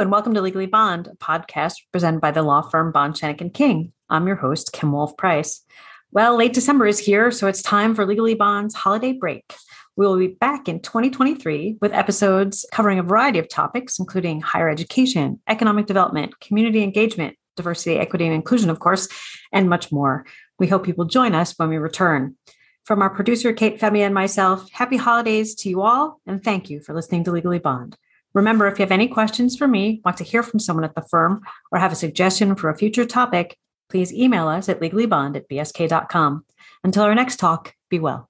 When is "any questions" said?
28.92-29.56